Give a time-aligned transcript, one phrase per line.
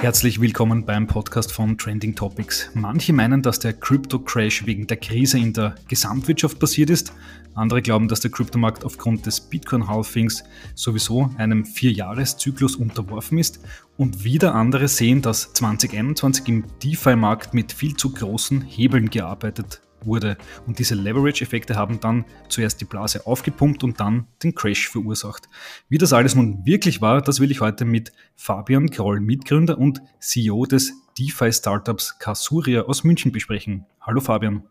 [0.00, 2.70] Herzlich willkommen beim Podcast von Trending Topics.
[2.72, 7.12] Manche meinen, dass der Crypto-Crash wegen der Krise in der Gesamtwirtschaft passiert ist.
[7.54, 10.42] Andere glauben, dass der Kryptomarkt aufgrund des Bitcoin-Halfings
[10.74, 13.60] sowieso einem Vierjahreszyklus unterworfen ist.
[13.98, 20.36] Und wieder andere sehen, dass 2021 im DeFi-Markt mit viel zu großen Hebeln gearbeitet wurde.
[20.66, 25.48] Und diese Leverage-Effekte haben dann zuerst die Blase aufgepumpt und dann den Crash verursacht.
[25.88, 30.00] Wie das alles nun wirklich war, das will ich heute mit Fabian Kroll, Mitgründer und
[30.18, 33.86] CEO des DeFi-Startups Casuria aus München besprechen.
[34.00, 34.62] Hallo Fabian.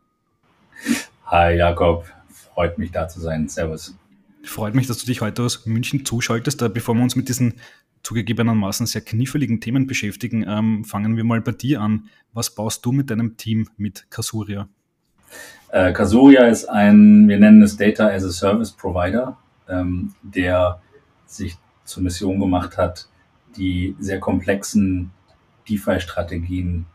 [1.26, 3.48] Hi Jakob, freut mich da zu sein.
[3.48, 3.96] Servus.
[4.44, 6.62] Freut mich, dass du dich heute aus München zuschaltest.
[6.62, 7.56] Äh, bevor wir uns mit diesen
[8.04, 12.10] zugegebenermaßen sehr kniffligen Themen beschäftigen, ähm, fangen wir mal bei dir an.
[12.34, 14.70] Was baust du mit deinem Team mit Casuria?
[15.72, 19.38] Äh, Kasuria ist ein, wir nennen es Data as a Service Provider,
[19.68, 20.82] ähm, der
[21.26, 23.08] sich zur Mission gemacht hat,
[23.56, 25.12] die sehr komplexen
[25.70, 26.86] DeFi-Strategien,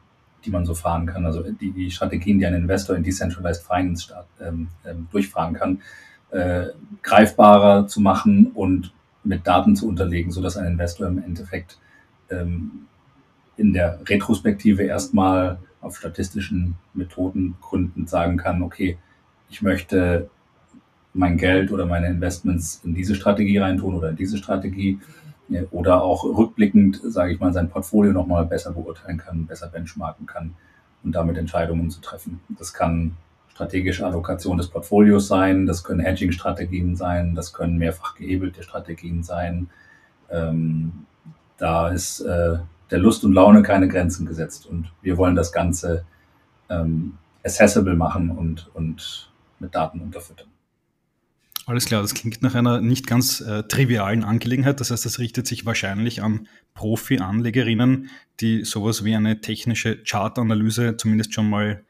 [0.44, 4.04] die man so fahren kann, also die, die Strategien, die ein Investor in Decentralized Finance
[4.04, 5.80] start, ähm, ähm, durchfahren kann,
[6.30, 6.66] äh,
[7.02, 8.92] greifbarer zu machen und
[9.22, 11.78] mit Daten zu unterlegen, so dass ein Investor im Endeffekt
[12.30, 12.86] ähm,
[13.56, 18.98] in der Retrospektive erstmal auf statistischen Methoden gründend sagen kann, okay,
[19.50, 20.28] ich möchte
[21.12, 24.98] mein Geld oder meine Investments in diese Strategie reintun oder in diese Strategie
[25.70, 30.54] oder auch rückblickend, sage ich mal, sein Portfolio nochmal besser beurteilen kann, besser benchmarken kann
[31.04, 32.40] und damit Entscheidungen zu treffen.
[32.58, 33.16] Das kann
[33.48, 39.68] strategische Allokation des Portfolios sein, das können Hedging-Strategien sein, das können mehrfach gehebelte Strategien sein.
[40.30, 41.06] Ähm,
[41.56, 42.58] da ist äh,
[42.90, 44.66] der Lust und Laune keine Grenzen gesetzt.
[44.66, 46.04] Und wir wollen das Ganze
[46.68, 50.48] ähm, accessible machen und, und mit Daten unterfüttern.
[51.66, 54.80] Alles klar, das klingt nach einer nicht ganz äh, trivialen Angelegenheit.
[54.80, 61.32] Das heißt, das richtet sich wahrscheinlich an Profi-Anlegerinnen, die sowas wie eine technische Chartanalyse zumindest
[61.32, 61.82] schon mal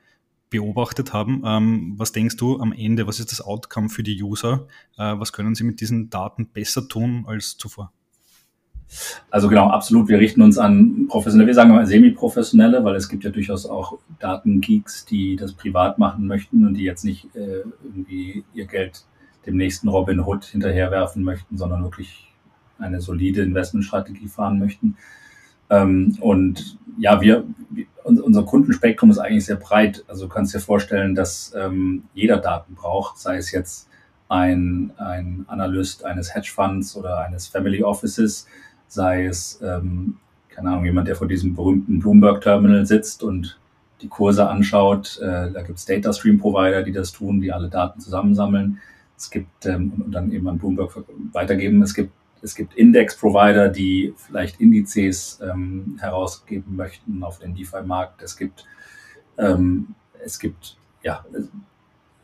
[0.48, 1.42] beobachtet haben.
[1.44, 3.08] Ähm, was denkst du am Ende?
[3.08, 4.68] Was ist das Outcome für die User?
[4.96, 7.92] Äh, was können sie mit diesen Daten besser tun als zuvor?
[9.30, 10.08] Also genau, absolut.
[10.08, 13.98] Wir richten uns an professionelle, wir sagen mal semi-professionelle, weil es gibt ja durchaus auch
[14.20, 19.04] Datengeeks, die das privat machen möchten und die jetzt nicht äh, irgendwie ihr Geld
[19.46, 22.32] dem nächsten Robin Hood hinterherwerfen möchten, sondern wirklich
[22.78, 24.96] eine solide Investmentstrategie fahren möchten.
[25.70, 27.44] Ähm, und ja, wir,
[28.04, 30.04] unser Kundenspektrum ist eigentlich sehr breit.
[30.08, 33.88] Also du kannst dir vorstellen, dass ähm, jeder Daten braucht, sei es jetzt
[34.28, 38.46] ein, ein Analyst eines Hedgefonds oder eines Family Offices,
[38.94, 40.16] sei es, ähm,
[40.48, 43.58] keine Ahnung, jemand, der vor diesem berühmten Bloomberg-Terminal sitzt und
[44.00, 45.18] die Kurse anschaut.
[45.20, 48.78] Äh, da gibt es Data Stream Provider, die das tun, die alle Daten zusammensammeln.
[49.16, 50.90] Es gibt ähm, und dann eben an Bloomberg
[51.32, 51.82] weitergeben.
[51.82, 52.12] Es gibt
[52.42, 58.22] es gibt Index-Provider, die vielleicht Indizes ähm, herausgeben möchten auf den DeFi-Markt.
[58.22, 58.66] Es gibt
[59.38, 61.24] ähm, es gibt ja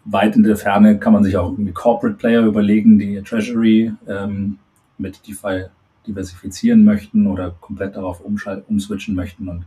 [0.04, 4.58] weit in der Ferne kann man sich auch irgendwie Corporate Player überlegen, die Treasury ähm,
[4.98, 5.66] mit DeFi
[6.06, 9.66] diversifizieren möchten oder komplett darauf umswitchen möchten und,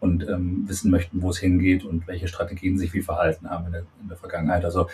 [0.00, 3.72] und ähm, wissen möchten, wo es hingeht und welche Strategien sich wie verhalten haben in
[3.72, 4.64] der, in der Vergangenheit.
[4.64, 4.88] Also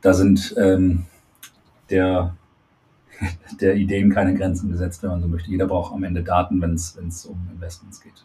[0.00, 1.04] da sind ähm,
[1.90, 2.34] der,
[3.60, 5.50] der Ideen keine Grenzen gesetzt, wenn man so möchte.
[5.50, 8.24] Jeder braucht am Ende Daten, wenn es um Investments geht.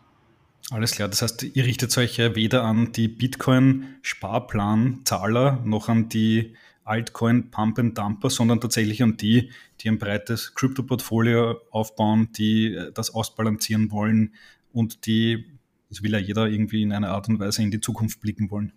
[0.71, 6.55] Alles klar, das heißt, ihr richtet euch ja weder an die Bitcoin-Sparplan-Zahler noch an die
[6.85, 9.49] Altcoin Pump and Dumper, sondern tatsächlich an die,
[9.81, 14.33] die ein breites Krypto-Portfolio aufbauen, die äh, das ausbalancieren wollen
[14.71, 15.45] und die,
[15.89, 18.71] das will ja jeder irgendwie in einer Art und Weise in die Zukunft blicken wollen.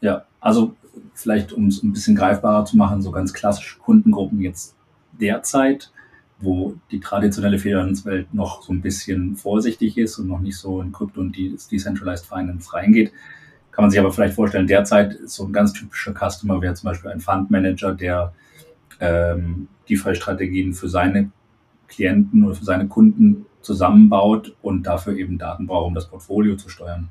[0.00, 0.76] Ja, also
[1.14, 4.74] vielleicht um es ein bisschen greifbarer zu machen, so ganz klassische Kundengruppen jetzt
[5.12, 5.92] derzeit,
[6.38, 10.92] wo die traditionelle Finanzwelt noch so ein bisschen vorsichtig ist und noch nicht so in
[10.92, 13.12] Krypto und die Decentralized Finance reingeht,
[13.72, 16.90] kann man sich aber vielleicht vorstellen, derzeit ist so ein ganz typischer Customer wäre zum
[16.90, 18.32] Beispiel ein Fund Manager, der
[19.00, 21.30] ähm, DeFi-Strategien für seine
[21.88, 26.68] Klienten oder für seine Kunden zusammenbaut und dafür eben Daten braucht, um das Portfolio zu
[26.68, 27.08] steuern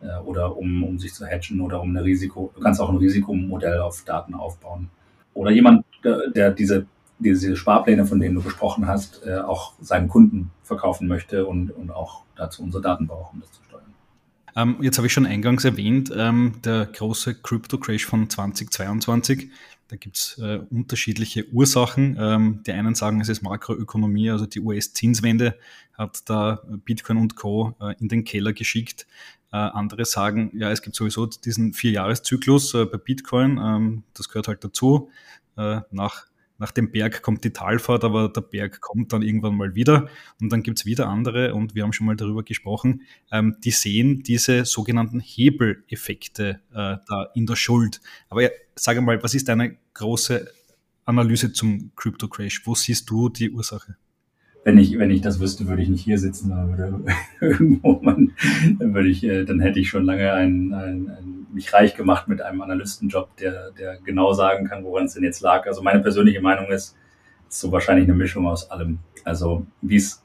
[0.00, 2.96] äh, oder um, um sich zu hatchen oder um eine Risiko, du kannst auch ein
[2.96, 4.90] Risikomodell auf Daten aufbauen.
[5.32, 6.86] Oder jemand, der, der diese,
[7.18, 11.90] diese Sparpläne, von denen du gesprochen hast, äh, auch seinen Kunden verkaufen möchte und, und
[11.90, 13.73] auch dazu unsere Daten braucht, um das zu steuern.
[14.56, 19.50] Ähm, jetzt habe ich schon eingangs erwähnt, ähm, der große Crypto-Crash von 2022.
[19.88, 22.16] Da gibt es äh, unterschiedliche Ursachen.
[22.18, 25.58] Ähm, die einen sagen, es ist Makroökonomie, also die US-Zinswende
[25.92, 27.74] hat da Bitcoin und Co.
[27.80, 29.06] Äh, in den Keller geschickt.
[29.52, 33.58] Äh, andere sagen, ja, es gibt sowieso diesen Vierjahreszyklus äh, bei Bitcoin.
[33.58, 35.10] Ähm, das gehört halt dazu.
[35.56, 36.26] Äh, nach
[36.58, 40.08] nach dem Berg kommt die Talfahrt, aber der Berg kommt dann irgendwann mal wieder
[40.40, 43.02] und dann gibt es wieder andere und wir haben schon mal darüber gesprochen,
[43.32, 48.00] ähm, die sehen diese sogenannten Hebeleffekte äh, da in der Schuld.
[48.28, 50.48] Aber ja, sage mal, was ist deine große
[51.04, 52.62] Analyse zum Crypto Crash?
[52.66, 53.96] Wo siehst du die Ursache?
[54.64, 58.32] Wenn ich, wenn ich das wüsste, würde ich nicht hier sitzen, sondern würde irgendwo man,
[58.78, 62.28] dann würde ich, äh, dann hätte ich schon lange ein, ein, ein, mich reich gemacht
[62.28, 65.66] mit einem Analystenjob, der, der genau sagen kann, woran es denn jetzt lag.
[65.66, 66.96] Also meine persönliche Meinung ist,
[67.48, 68.98] ist so wahrscheinlich eine Mischung aus allem.
[69.22, 70.24] Also wie es,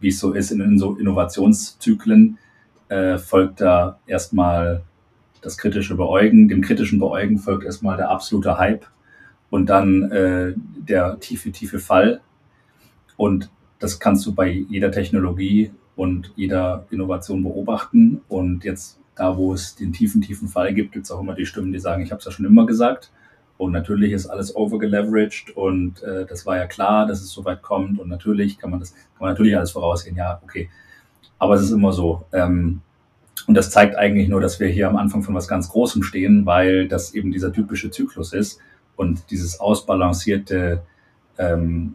[0.00, 2.38] wie es so ist in, in so Innovationszyklen,
[2.88, 4.82] äh, folgt da erstmal
[5.42, 6.48] das kritische Beäugen.
[6.48, 8.86] Dem kritischen Beäugen folgt erstmal der absolute Hype
[9.48, 12.20] und dann äh, der tiefe, tiefe Fall.
[13.16, 13.48] Und
[13.78, 18.20] das kannst du bei jeder Technologie und jeder Innovation beobachten.
[18.28, 21.46] Und jetzt da, wo es den tiefen, tiefen Fall gibt, gibt es auch immer die
[21.46, 23.10] Stimmen, die sagen, ich habe es ja schon immer gesagt.
[23.58, 27.62] Und natürlich ist alles overgeleveraged und äh, das war ja klar, dass es so weit
[27.62, 27.98] kommt.
[27.98, 30.68] Und natürlich kann man das, kann man natürlich alles vorausgehen, ja, okay.
[31.38, 32.26] Aber es ist immer so.
[32.32, 32.82] Ähm,
[33.46, 36.44] und das zeigt eigentlich nur, dass wir hier am Anfang von was ganz Großem stehen,
[36.44, 38.60] weil das eben dieser typische Zyklus ist
[38.96, 40.82] und dieses ausbalancierte
[41.38, 41.94] ähm,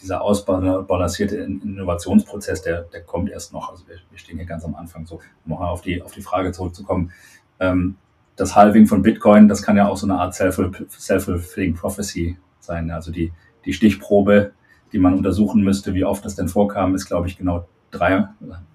[0.00, 3.70] dieser ausbalancierte Innovationsprozess, der, der kommt erst noch.
[3.70, 5.06] Also wir, wir stehen hier ganz am Anfang.
[5.06, 7.12] So, um noch auf die, auf die Frage zurückzukommen.
[7.60, 7.96] Ähm,
[8.36, 12.90] das Halving von Bitcoin, das kann ja auch so eine Art Self-Fulfilling Prophecy sein.
[12.90, 13.32] Also die,
[13.64, 14.52] die Stichprobe,
[14.92, 18.28] die man untersuchen müsste, wie oft das denn vorkam, ist, glaube ich, genau drei,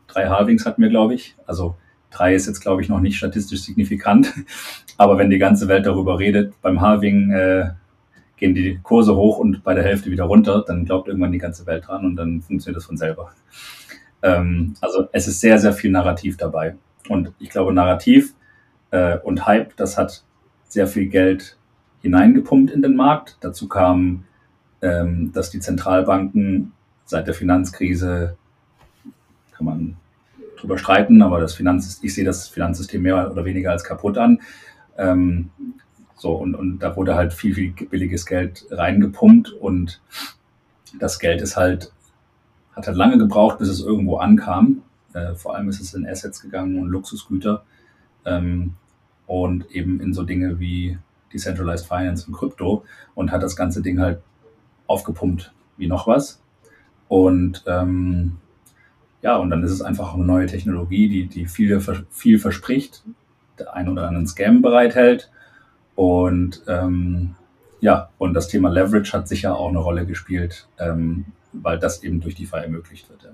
[0.08, 1.36] drei Halvings hatten wir, glaube ich.
[1.46, 1.78] Also
[2.12, 4.34] drei ist jetzt, glaube ich, noch nicht statistisch signifikant.
[4.98, 7.72] Aber wenn die ganze Welt darüber redet, beim Halving äh,
[8.38, 11.65] gehen die Kurse hoch und bei der Hälfte wieder runter, dann glaubt irgendwann die ganze
[11.65, 13.31] Welt dran und dann funktioniert das von selber.
[14.21, 16.75] Ähm, also es ist sehr, sehr viel Narrativ dabei.
[17.09, 18.33] Und ich glaube, Narrativ
[18.91, 20.24] äh, und Hype, das hat
[20.68, 21.57] sehr viel Geld
[22.01, 23.38] hineingepumpt in den Markt.
[23.41, 24.24] Dazu kam,
[24.81, 26.74] ähm, dass die Zentralbanken
[27.06, 28.38] seit der Finanzkrise,
[29.51, 29.97] kann man
[30.57, 34.41] drüber streiten, aber das Finanz, ich sehe das Finanzsystem mehr oder weniger als kaputt an.
[34.97, 35.50] Ähm,
[36.24, 40.02] so, und, und da wurde halt viel, viel billiges Geld reingepumpt und
[40.98, 41.92] das Geld ist halt,
[42.72, 44.84] hat halt lange gebraucht, bis es irgendwo ankam.
[45.14, 47.66] Äh, vor allem ist es in Assets gegangen und Luxusgüter
[48.24, 48.75] ähm,
[49.28, 50.98] und eben in so Dinge wie
[51.34, 52.86] Decentralized Finance und Krypto
[53.16, 54.22] und hat das ganze Ding halt
[54.88, 56.42] aufgepumpt wie noch was.
[57.10, 58.38] Und ähm,
[59.22, 61.81] ja, und dann ist es einfach eine neue Technologie, die, die viel,
[62.12, 63.04] viel verspricht,
[63.60, 65.30] der einen oder anderen Scam bereithält
[65.95, 67.36] und ähm,
[67.80, 72.22] ja, und das Thema Leverage hat sicher auch eine Rolle gespielt, ähm, weil das eben
[72.22, 73.24] durch DeFi ermöglicht wird.
[73.24, 73.31] Ja.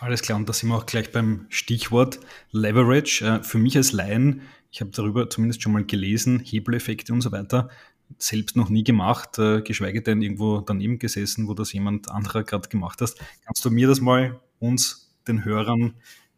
[0.00, 3.24] Alles klar, und da sind wir auch gleich beim Stichwort Leverage.
[3.24, 7.32] Äh, für mich als Laien, ich habe darüber zumindest schon mal gelesen, Hebeleffekte und so
[7.32, 7.70] weiter,
[8.18, 12.68] selbst noch nie gemacht, äh, geschweige denn irgendwo daneben gesessen, wo das jemand anderer gerade
[12.68, 13.14] gemacht hat.
[13.44, 15.94] Kannst du mir das mal uns, den Hörern,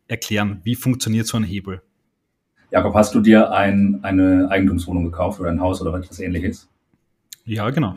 [0.06, 0.60] erklären?
[0.64, 1.82] Wie funktioniert so ein Hebel?
[2.70, 6.68] Jakob, hast du dir ein, eine Eigentumswohnung gekauft oder ein Haus oder etwas ähnliches?
[7.44, 7.96] Ja, genau.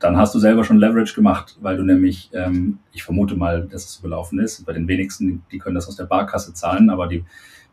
[0.00, 3.84] Dann hast du selber schon Leverage gemacht, weil du nämlich, ähm, ich vermute mal, dass
[3.84, 4.64] es so gelaufen ist.
[4.66, 7.24] Bei den wenigsten, die können das aus der Barkasse zahlen, aber die,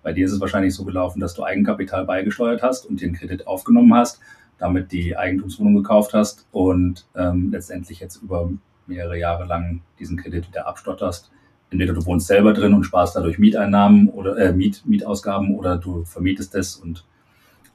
[0.04, 3.48] bei dir ist es wahrscheinlich so gelaufen, dass du Eigenkapital beigesteuert hast und den Kredit
[3.48, 4.20] aufgenommen hast,
[4.60, 8.50] damit die Eigentumswohnung gekauft hast und ähm, letztendlich jetzt über
[8.86, 11.32] mehrere Jahre lang diesen Kredit wieder abstotterst
[11.70, 16.06] entweder du wohnst selber drin und sparst dadurch Mieteinnahmen oder äh, Miet, Mietausgaben oder du
[16.06, 17.06] vermietest es und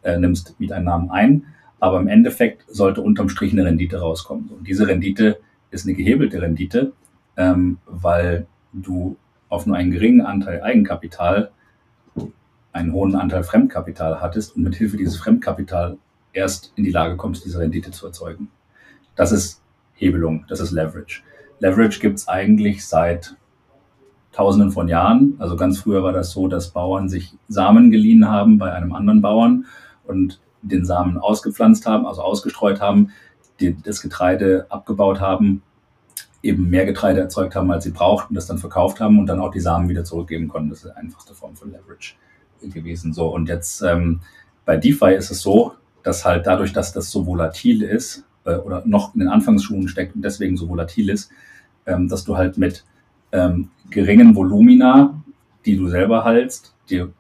[0.02, 1.46] äh, nimmst Mieteinnahmen ein.
[1.80, 4.49] Aber im Endeffekt sollte unterm Strich eine Rendite rauskommen.
[4.49, 6.92] Und diese Rendite ist eine gehebelte Rendite,
[7.37, 9.16] ähm, weil du
[9.49, 11.50] auf nur einen geringen Anteil Eigenkapital
[12.72, 15.99] einen hohen Anteil Fremdkapital hattest und mit Hilfe dieses Fremdkapital
[16.32, 18.49] erst in die Lage kommst, diese Rendite zu erzeugen.
[19.14, 19.62] Das ist
[19.94, 21.22] Hebelung, das ist Leverage.
[21.58, 23.37] Leverage gibt es eigentlich seit
[24.32, 25.36] Tausenden von Jahren.
[25.38, 29.20] Also ganz früher war das so, dass Bauern sich Samen geliehen haben bei einem anderen
[29.20, 29.66] Bauern
[30.04, 33.10] und den Samen ausgepflanzt haben, also ausgestreut haben,
[33.60, 35.62] die, das Getreide abgebaut haben,
[36.42, 39.52] eben mehr Getreide erzeugt haben, als sie brauchten, das dann verkauft haben und dann auch
[39.52, 40.70] die Samen wieder zurückgeben konnten.
[40.70, 42.14] Das ist die einfachste Form von Leverage
[42.62, 43.12] gewesen.
[43.12, 44.20] So und jetzt ähm,
[44.64, 48.82] bei DeFi ist es so, dass halt dadurch, dass das so volatil ist äh, oder
[48.86, 51.30] noch in den Anfangsschuhen steckt und deswegen so volatil ist,
[51.86, 52.84] ähm, dass du halt mit
[53.32, 55.22] ähm, geringen Volumina,
[55.64, 57.12] die du selber hältst, dir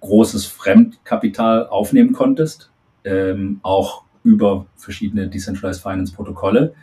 [0.00, 2.70] großes Fremdkapital aufnehmen konntest,
[3.04, 6.74] ähm, auch über verschiedene Decentralized Finance Protokolle,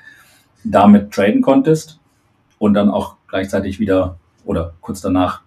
[0.64, 2.00] damit traden konntest
[2.60, 5.42] und dann auch gleichzeitig wieder oder kurz danach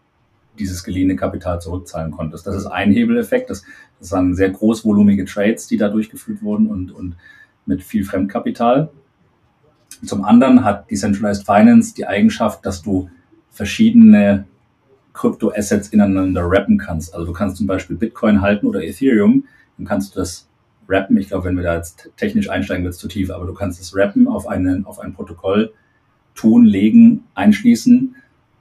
[0.58, 2.46] dieses geliehene Kapital zurückzahlen konntest.
[2.46, 3.50] Das ist ein Hebeleffekt.
[3.50, 3.64] Das,
[3.98, 7.16] das waren sehr großvolumige Trades, die da durchgeführt wurden und, und
[7.66, 8.90] mit viel Fremdkapital.
[10.06, 13.10] Zum anderen hat Decentralized Finance die Eigenschaft, dass du
[13.50, 14.46] verschiedene
[15.12, 17.14] Krypto-Assets ineinander rappen kannst.
[17.14, 19.44] Also du kannst zum Beispiel Bitcoin halten oder Ethereum,
[19.78, 20.48] dann kannst du das
[20.88, 21.16] rappen.
[21.16, 23.80] Ich glaube, wenn wir da jetzt technisch einsteigen, wird es zu tief, aber du kannst
[23.80, 25.72] es rappen auf, einen, auf ein Protokoll,
[26.34, 28.16] tun, legen, einschließen,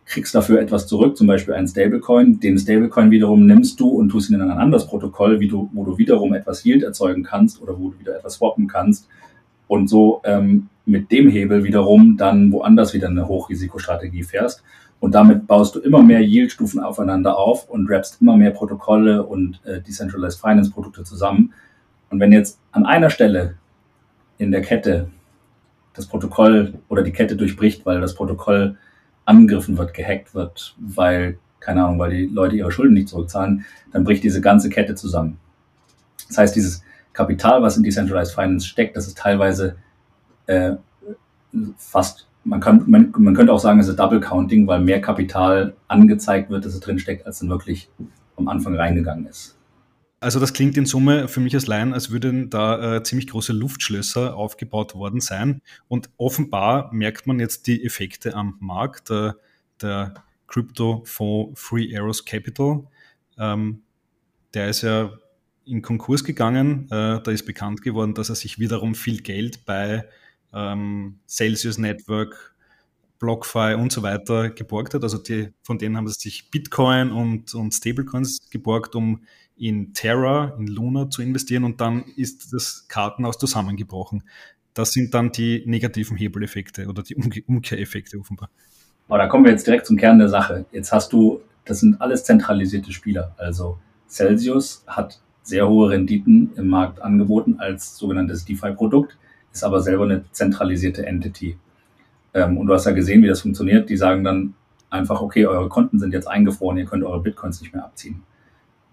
[0.06, 2.40] kriegst dafür etwas zurück, zum Beispiel einen Stablecoin.
[2.40, 5.84] Den Stablecoin wiederum nimmst du und tust ihn in ein anderes Protokoll, wie du, wo
[5.84, 9.08] du wiederum etwas Yield erzeugen kannst oder wo du wieder etwas swappen kannst
[9.68, 14.64] und so ähm, mit dem Hebel wiederum dann woanders wieder eine Hochrisikostrategie fährst.
[15.00, 19.60] Und damit baust du immer mehr Yield-Stufen aufeinander auf und rappst immer mehr Protokolle und
[19.66, 21.54] äh, Decentralized Finance Produkte zusammen.
[22.10, 23.56] Und wenn jetzt an einer Stelle
[24.38, 25.10] in der Kette
[25.94, 28.78] das Protokoll oder die Kette durchbricht, weil das Protokoll
[29.26, 34.04] angegriffen wird, gehackt wird, weil, keine Ahnung, weil die Leute ihre Schulden nicht zurückzahlen, dann
[34.04, 35.38] bricht diese ganze Kette zusammen.
[36.28, 39.76] Das heißt, dieses Kapital, was in Decentralized Finance steckt, das ist teilweise
[40.48, 40.74] äh,
[41.78, 45.76] fast, man, kann, man, man könnte auch sagen, es ist Double Counting, weil mehr Kapital
[45.88, 47.90] angezeigt wird, dass es drin steckt, als dann wirklich
[48.36, 49.58] am Anfang reingegangen ist.
[50.20, 53.52] Also das klingt in Summe für mich als Laien, als würden da äh, ziemlich große
[53.52, 55.62] Luftschlösser aufgebaut worden sein.
[55.90, 59.10] Und offenbar merkt man jetzt die Effekte am Markt.
[59.10, 59.36] Der,
[59.82, 60.14] der
[60.48, 62.86] Kryptofonds Free Arrows Capital,
[63.38, 63.82] ähm,
[64.54, 65.12] der ist ja
[65.66, 66.86] in Konkurs gegangen.
[66.86, 70.06] Äh, da ist bekannt geworden, dass er sich wiederum viel Geld bei
[70.54, 72.56] ähm, Celsius Network,
[73.20, 75.04] BlockFi und so weiter geborgt hat.
[75.04, 79.22] Also die, von denen haben sie sich Bitcoin und, und Stablecoins geborgt, um
[79.56, 84.24] in Terra, in Luna zu investieren und dann ist das Kartenhaus zusammengebrochen.
[84.74, 88.50] Das sind dann die negativen Hebeleffekte oder die Umkehreffekte offenbar.
[89.08, 90.66] Aber da kommen wir jetzt direkt zum Kern der Sache.
[90.72, 93.36] Jetzt hast du, das sind alles zentralisierte Spieler.
[93.38, 93.78] Also
[94.10, 99.18] Celsius hat sehr hohe Renditen im Markt angeboten als sogenanntes DeFi-Produkt,
[99.54, 101.58] ist aber selber eine zentralisierte Entity.
[102.34, 103.90] Ähm, und du hast ja gesehen, wie das funktioniert.
[103.90, 104.56] Die sagen dann
[104.90, 108.24] einfach, okay, eure Konten sind jetzt eingefroren, ihr könnt eure Bitcoins nicht mehr abziehen.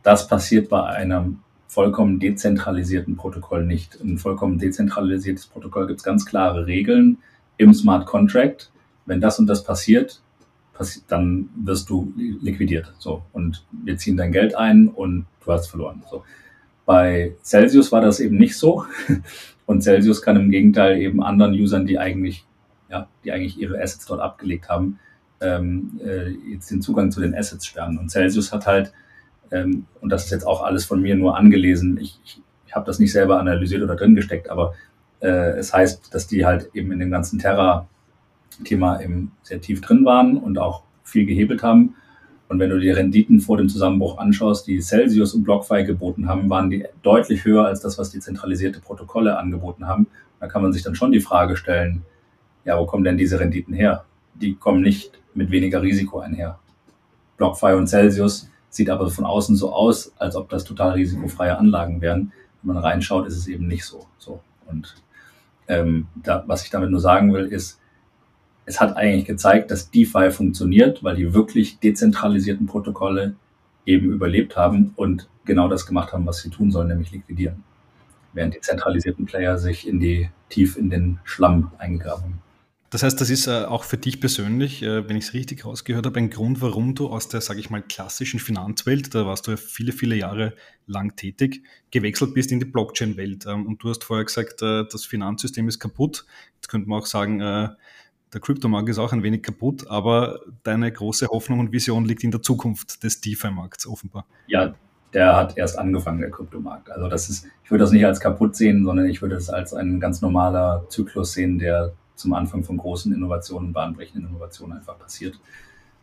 [0.03, 4.01] Das passiert bei einem vollkommen dezentralisierten Protokoll nicht.
[4.01, 7.19] Ein vollkommen dezentralisiertes Protokoll gibt es ganz klare Regeln
[7.59, 8.71] im Smart Contract.
[9.07, 10.21] Wenn das und das passiert,
[10.73, 12.93] passi dann wirst du liquidiert.
[12.99, 13.23] So.
[13.33, 16.03] Und wir ziehen dein Geld ein und du hast verloren.
[16.11, 16.25] So.
[16.87, 18.85] Bei Celsius war das eben nicht so.
[19.71, 22.45] Und Celsius kann im Gegenteil eben anderen Usern, die eigentlich,
[22.89, 24.99] ja, die eigentlich ihre Assets dort abgelegt haben,
[25.41, 27.97] ähm, äh, jetzt den Zugang zu den Assets sperren.
[27.97, 28.93] Und Celsius hat halt
[29.53, 31.99] ähm, und das ist jetzt auch alles von mir nur angelesen.
[32.01, 34.75] Ich, ich, ich habe das nicht selber analysiert oder drin gesteckt, aber
[35.21, 40.05] äh, es heißt, dass die halt eben in dem ganzen Terra-Thema eben sehr tief drin
[40.05, 41.95] waren und auch viel gehebelt haben.
[42.51, 46.51] Und wenn du die Renditen vor dem Zusammenbruch anschaust, die Celsius und BlockFi geboten haben,
[46.51, 50.09] waren die deutlich höher als das, was die zentralisierte Protokolle angeboten haben.
[50.41, 52.03] Da kann man sich dann schon die Frage stellen,
[52.65, 54.05] ja, wo kommen denn diese Renditen her?
[54.35, 56.59] Die kommen nicht mit weniger Risiko einher.
[57.37, 62.01] BlockFi und Celsius sieht aber von außen so aus, als ob das total risikofreie Anlagen
[62.01, 62.33] wären.
[62.63, 64.07] Wenn man reinschaut, ist es eben nicht so.
[64.19, 64.41] so.
[64.67, 64.97] Und
[65.69, 67.79] ähm, da, was ich damit nur sagen will, ist,
[68.71, 73.35] es hat eigentlich gezeigt, dass DeFi funktioniert, weil die wirklich dezentralisierten Protokolle
[73.85, 77.65] eben überlebt haben und genau das gemacht haben, was sie tun sollen, nämlich liquidieren.
[78.33, 82.43] Während die zentralisierten Player sich in die, tief in den Schlamm eingegraben haben.
[82.91, 86.07] Das heißt, das ist äh, auch für dich persönlich, äh, wenn ich es richtig rausgehört
[86.07, 89.53] habe, ein Grund, warum du aus der, sage ich mal, klassischen Finanzwelt, da warst du
[89.53, 90.55] ja viele, viele Jahre
[90.87, 93.47] lang tätig, gewechselt bist in die Blockchain-Welt.
[93.47, 96.25] Ähm, und du hast vorher gesagt, äh, das Finanzsystem ist kaputt.
[96.57, 97.41] Jetzt könnte man auch sagen,
[98.33, 102.31] der Kryptomarkt ist auch ein wenig kaputt, aber deine große Hoffnung und Vision liegt in
[102.31, 104.27] der Zukunft des DeFi-Markts offenbar.
[104.47, 104.75] Ja,
[105.13, 106.91] der hat erst angefangen, der Kryptomarkt.
[106.91, 109.75] Also das ist, ich würde das nicht als kaputt sehen, sondern ich würde es als
[109.75, 115.41] ein ganz normaler Zyklus sehen, der zum Anfang von großen Innovationen, bahnbrechenden Innovationen einfach passiert.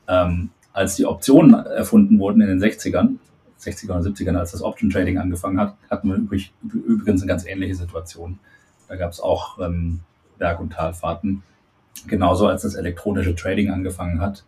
[0.07, 3.17] Ähm, als die Optionen erfunden wurden in den 60ern,
[3.59, 7.45] 60er und 70ern, als das Option Trading angefangen hat, hatten wir übrig, übrigens eine ganz
[7.45, 8.39] ähnliche Situation.
[8.87, 10.01] Da gab es auch ähm,
[10.37, 11.43] Berg- und Talfahrten.
[12.05, 14.43] Genauso als das elektronische Trading angefangen hat.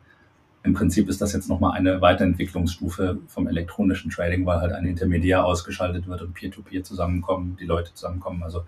[0.63, 5.45] Im Prinzip ist das jetzt nochmal eine Weiterentwicklungsstufe vom elektronischen Trading, weil halt ein Intermediär
[5.45, 8.43] ausgeschaltet wird und Peer-to-Peer -Peer zusammenkommen, die Leute zusammenkommen.
[8.43, 8.59] Also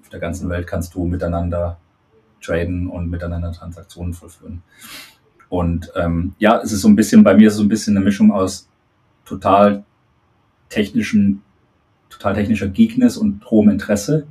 [0.00, 1.78] auf der ganzen Welt kannst du miteinander
[2.40, 4.62] traden und miteinander Transaktionen vollführen.
[5.48, 7.94] Und ähm, ja, es ist so ein bisschen, bei mir ist es so ein bisschen
[7.94, 8.68] eine Mischung aus
[9.26, 9.84] total
[10.70, 11.42] technischen,
[12.08, 14.26] total technischer Geekness und hohem Interesse,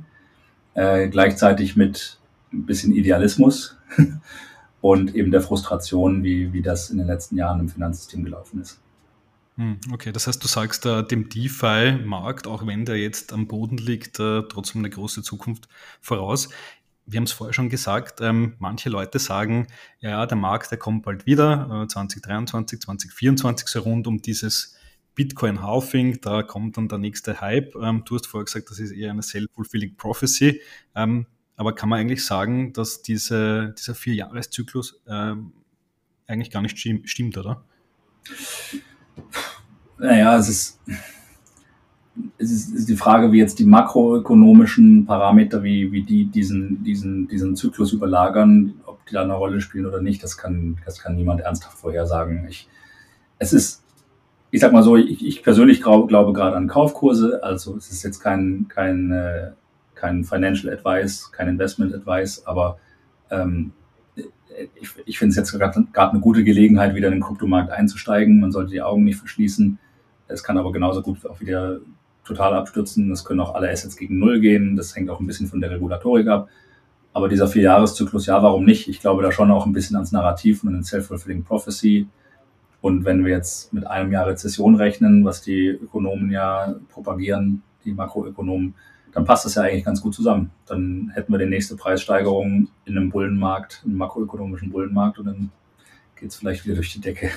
[0.74, 2.18] äh, gleichzeitig mit
[2.52, 3.78] ein bisschen Idealismus
[4.80, 8.80] und eben der Frustration, wie, wie das in den letzten Jahren im Finanzsystem gelaufen ist.
[9.56, 13.76] Hm, okay, das heißt, du sagst äh, dem DeFi-Markt, auch wenn der jetzt am Boden
[13.76, 15.68] liegt, äh, trotzdem eine große Zukunft
[16.00, 16.48] voraus.
[17.04, 19.66] wir haben es vorher schon gesagt, ähm, manche Leute sagen,
[20.00, 24.76] ja, der Markt, der kommt bald wieder, äh, 2023, 2024, so rund um dieses
[25.14, 27.74] Bitcoin-Halving, da kommt dann der nächste Hype.
[27.76, 30.60] Ähm, du hast vorher gesagt, das ist eher eine self-fulfilling prophecy.
[31.56, 35.52] Aber kann man eigentlich sagen, dass diese, dieser Vierjahreszyklus ähm,
[36.26, 37.64] eigentlich gar nicht stimmt, oder?
[39.98, 40.80] Naja, es ist,
[42.38, 47.28] es ist, ist die Frage, wie jetzt die makroökonomischen Parameter, wie, wie die diesen, diesen,
[47.28, 51.16] diesen Zyklus überlagern, ob die da eine Rolle spielen oder nicht, das kann, das kann
[51.16, 52.46] niemand ernsthaft vorhersagen.
[52.48, 52.68] Ich,
[53.38, 53.84] es ist,
[54.50, 58.02] ich sag mal so, ich, ich persönlich glaube, glaube gerade an Kaufkurse, also es ist
[58.02, 59.54] jetzt kein, kein,
[60.02, 62.78] kein Financial Advice, kein Investment Advice, aber
[63.30, 63.72] ähm,
[64.74, 68.40] ich, ich finde es jetzt gerade eine gute Gelegenheit, wieder in den Kryptomarkt einzusteigen.
[68.40, 69.78] Man sollte die Augen nicht verschließen.
[70.26, 71.78] Es kann aber genauso gut auch wieder
[72.24, 73.10] total abstürzen.
[73.12, 74.76] Es können auch alle Assets gegen Null gehen.
[74.76, 76.48] Das hängt auch ein bisschen von der Regulatorik ab.
[77.12, 78.88] Aber dieser Vierjahreszyklus, ja, warum nicht?
[78.88, 82.08] Ich glaube da schon auch ein bisschen ans Narrativ und an Self-Fulfilling Prophecy.
[82.80, 87.92] Und wenn wir jetzt mit einem Jahr Rezession rechnen, was die Ökonomen ja propagieren, die
[87.92, 88.74] Makroökonomen,
[89.12, 90.50] dann passt das ja eigentlich ganz gut zusammen.
[90.66, 95.50] Dann hätten wir die nächste Preissteigerung in einem Bullenmarkt, einem makroökonomischen Bullenmarkt und dann
[96.16, 97.30] geht es vielleicht wieder durch die Decke.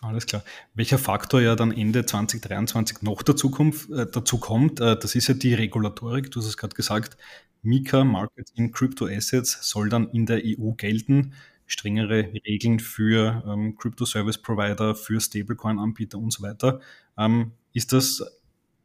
[0.00, 0.42] Alles klar.
[0.74, 5.28] Welcher Faktor ja dann Ende 2023 noch dazu, kommt, äh, dazu kommt, äh, das ist
[5.28, 6.30] ja die Regulatorik.
[6.30, 7.16] Du hast es gerade gesagt,
[7.62, 11.34] Mika, Market in Crypto Assets, soll dann in der EU gelten.
[11.66, 16.80] Strengere Regeln für ähm, Crypto Service Provider, für Stablecoin-Anbieter und so weiter.
[17.16, 18.24] Ähm, ist das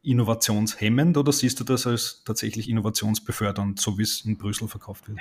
[0.02, 5.18] innovationshemmend oder siehst du das als tatsächlich innovationsbefördernd, so wie es in Brüssel verkauft wird?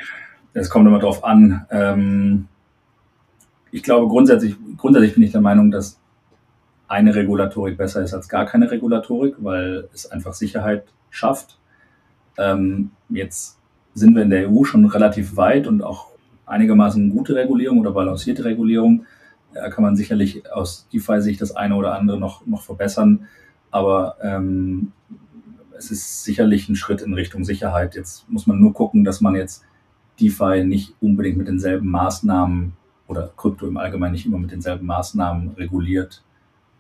[0.54, 1.66] Es kommt immer darauf an.
[1.70, 2.48] Ähm,
[3.72, 6.00] ich glaube grundsätzlich, grundsätzlich bin ich der Meinung, dass
[6.88, 11.60] eine Regulatorik besser ist als gar keine Regulatorik, weil es einfach Sicherheit schafft.
[12.38, 13.60] Ähm, jetzt
[13.94, 16.08] sind wir in der EU schon relativ weit und auch
[16.46, 19.06] einigermaßen gute Regulierung oder balancierte Regulierung.
[19.54, 23.28] Da kann man sicherlich aus DeFi-Sicht das eine oder andere noch, noch verbessern.
[23.72, 24.92] Aber ähm,
[25.78, 27.96] es ist sicherlich ein Schritt in Richtung Sicherheit.
[27.96, 29.64] Jetzt muss man nur gucken, dass man jetzt
[30.20, 32.74] DeFi nicht unbedingt mit denselben Maßnahmen
[33.08, 36.24] oder Krypto im Allgemeinen nicht immer mit denselben Maßnahmen reguliert,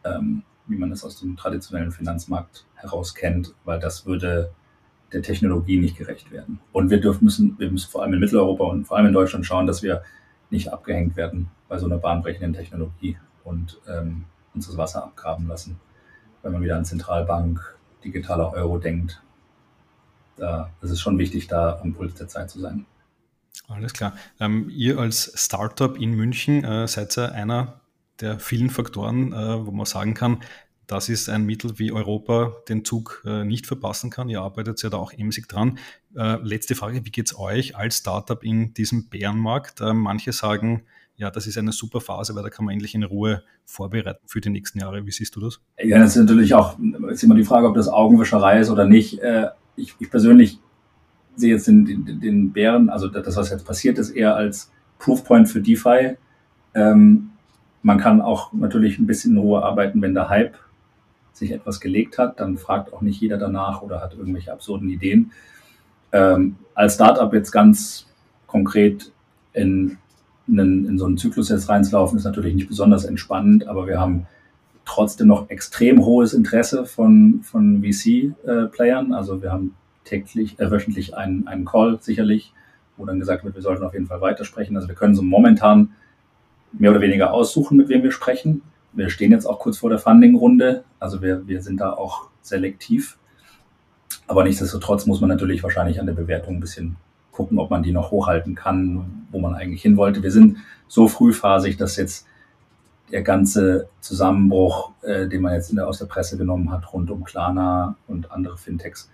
[0.03, 4.51] ähm, wie man es aus dem traditionellen Finanzmarkt heraus kennt, weil das würde
[5.13, 6.59] der Technologie nicht gerecht werden.
[6.73, 9.45] Und wir dürfen müssen, wir müssen vor allem in Mitteleuropa und vor allem in Deutschland
[9.45, 10.01] schauen, dass wir
[10.49, 15.79] nicht abgehängt werden bei so einer bahnbrechenden Technologie und ähm, uns das Wasser abgraben lassen
[16.43, 19.21] wenn man wieder an Zentralbank, digitaler Euro denkt.
[20.37, 22.85] Da ist es schon wichtig, da am Puls der Zeit zu sein.
[23.67, 24.15] Alles klar.
[24.39, 27.81] Ähm, ihr als Startup in München äh, seid ja einer
[28.21, 30.41] der vielen Faktoren, äh, wo man sagen kann,
[30.87, 34.29] das ist ein Mittel, wie Europa den Zug äh, nicht verpassen kann.
[34.29, 35.79] Ihr arbeitet ja da auch emsig dran.
[36.15, 39.81] Äh, letzte Frage, wie geht es euch als Startup in diesem Bärenmarkt?
[39.81, 40.85] Äh, manche sagen,
[41.17, 44.39] ja, das ist eine super Phase, weil da kann man endlich in Ruhe vorbereiten für
[44.39, 45.05] die nächsten Jahre.
[45.05, 45.59] Wie siehst du das?
[45.83, 46.77] Ja, das ist natürlich auch
[47.09, 49.19] ist immer die Frage, ob das Augenwischerei ist oder nicht.
[49.19, 50.59] Äh, ich, ich persönlich
[51.35, 55.49] sehe jetzt den, den, den Bären, also das, was jetzt passiert ist, eher als Proofpoint
[55.49, 56.17] für DeFi.
[56.75, 57.31] Ähm,
[57.81, 60.55] man kann auch natürlich ein bisschen in Ruhe arbeiten, wenn der Hype
[61.33, 62.39] sich etwas gelegt hat.
[62.39, 65.31] Dann fragt auch nicht jeder danach oder hat irgendwelche absurden Ideen.
[66.11, 68.07] Ähm, als Startup jetzt ganz
[68.45, 69.11] konkret
[69.53, 69.97] in
[70.47, 74.27] in, in so einen Zyklus jetzt reinzulaufen, ist natürlich nicht besonders entspannend, aber wir haben
[74.85, 79.11] trotzdem noch extrem hohes Interesse von, von VC-Playern.
[79.11, 82.53] Äh, also wir haben täglich, äh, wöchentlich einen, einen Call sicherlich,
[82.95, 84.75] wo dann gesagt wird, wir sollten auf jeden Fall weitersprechen.
[84.75, 85.91] Also wir können so momentan
[86.71, 88.61] mehr oder weniger aussuchen, mit wem wir sprechen.
[88.93, 93.17] Wir stehen jetzt auch kurz vor der Funding-Runde, also wir, wir sind da auch selektiv.
[94.25, 96.95] Aber nichtsdestotrotz muss man natürlich wahrscheinlich an der Bewertung ein bisschen
[97.37, 100.23] gucken, ob man die noch hochhalten kann, wo man eigentlich hin wollte.
[100.23, 102.25] Wir sind so frühphasig, dass jetzt
[103.11, 107.23] der ganze Zusammenbruch, äh, den man jetzt der, aus der Presse genommen hat, rund um
[107.23, 109.11] Klarna und andere Fintechs,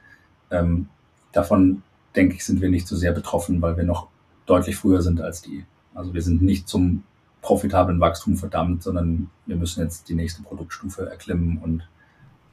[0.52, 0.88] ähm,
[1.34, 1.84] davon
[2.16, 4.08] denke ich, sind wir nicht so sehr betroffen, weil wir noch
[4.46, 5.66] deutlich früher sind als die.
[5.94, 7.04] Also wir sind nicht zum
[7.42, 11.90] profitablen Wachstum verdammt, sondern wir müssen jetzt die nächste Produktstufe erklimmen und,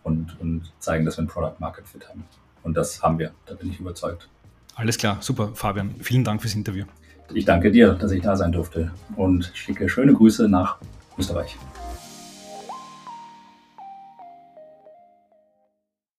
[0.02, 2.24] und, und zeigen, dass wir ein Product Market Fit haben.
[2.64, 4.28] Und das haben wir, da bin ich überzeugt.
[4.80, 5.94] Alles klar, super, Fabian.
[6.00, 6.86] Vielen Dank fürs Interview.
[7.34, 10.78] Ich danke dir, dass ich da sein durfte und schicke schöne Grüße nach
[11.18, 11.58] Österreich.